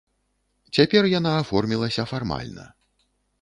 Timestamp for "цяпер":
0.77-1.03